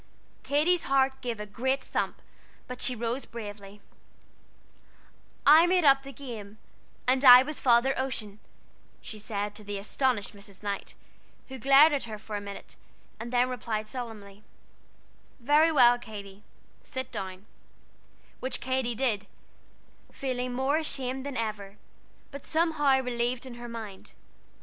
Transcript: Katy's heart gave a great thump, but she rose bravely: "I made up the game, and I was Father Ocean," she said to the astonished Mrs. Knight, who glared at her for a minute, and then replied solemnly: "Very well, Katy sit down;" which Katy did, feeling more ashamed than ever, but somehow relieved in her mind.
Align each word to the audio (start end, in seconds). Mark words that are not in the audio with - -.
Katy's 0.41 0.85
heart 0.85 1.21
gave 1.21 1.39
a 1.39 1.45
great 1.45 1.83
thump, 1.83 2.23
but 2.67 2.81
she 2.81 2.95
rose 2.95 3.25
bravely: 3.25 3.81
"I 5.45 5.67
made 5.67 5.85
up 5.85 6.01
the 6.01 6.11
game, 6.11 6.57
and 7.05 7.23
I 7.23 7.43
was 7.43 7.59
Father 7.59 7.93
Ocean," 7.95 8.39
she 8.99 9.19
said 9.19 9.53
to 9.53 9.63
the 9.63 9.77
astonished 9.77 10.33
Mrs. 10.35 10.63
Knight, 10.63 10.95
who 11.49 11.59
glared 11.59 11.93
at 11.93 12.05
her 12.05 12.17
for 12.17 12.35
a 12.35 12.41
minute, 12.41 12.77
and 13.19 13.31
then 13.31 13.47
replied 13.49 13.85
solemnly: 13.87 14.43
"Very 15.39 15.71
well, 15.71 15.99
Katy 15.99 16.41
sit 16.81 17.11
down;" 17.11 17.45
which 18.39 18.59
Katy 18.59 18.95
did, 18.95 19.27
feeling 20.11 20.51
more 20.51 20.77
ashamed 20.77 21.27
than 21.27 21.37
ever, 21.37 21.77
but 22.31 22.43
somehow 22.43 23.01
relieved 23.03 23.45
in 23.45 23.53
her 23.53 23.69
mind. 23.69 24.13